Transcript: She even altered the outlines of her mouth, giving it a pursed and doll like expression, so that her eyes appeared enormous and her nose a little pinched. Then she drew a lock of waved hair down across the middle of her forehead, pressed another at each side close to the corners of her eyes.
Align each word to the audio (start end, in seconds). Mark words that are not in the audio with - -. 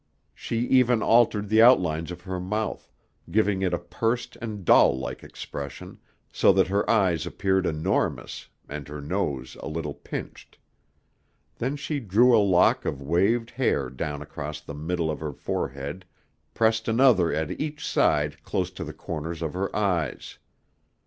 She 0.33 0.61
even 0.61 1.03
altered 1.03 1.47
the 1.47 1.61
outlines 1.61 2.09
of 2.09 2.21
her 2.21 2.39
mouth, 2.39 2.91
giving 3.29 3.61
it 3.61 3.71
a 3.71 3.77
pursed 3.77 4.35
and 4.41 4.65
doll 4.65 4.97
like 4.97 5.23
expression, 5.23 5.99
so 6.31 6.51
that 6.53 6.69
her 6.69 6.89
eyes 6.89 7.27
appeared 7.27 7.67
enormous 7.67 8.47
and 8.67 8.87
her 8.87 8.99
nose 8.99 9.55
a 9.59 9.67
little 9.67 9.93
pinched. 9.93 10.57
Then 11.59 11.75
she 11.75 11.99
drew 11.99 12.35
a 12.35 12.41
lock 12.41 12.83
of 12.83 12.99
waved 12.99 13.51
hair 13.51 13.91
down 13.91 14.23
across 14.23 14.59
the 14.59 14.73
middle 14.73 15.11
of 15.11 15.19
her 15.19 15.33
forehead, 15.33 16.03
pressed 16.55 16.87
another 16.87 17.31
at 17.31 17.61
each 17.61 17.85
side 17.85 18.41
close 18.41 18.71
to 18.71 18.83
the 18.83 18.93
corners 18.93 19.43
of 19.43 19.53
her 19.53 19.69
eyes. 19.75 20.39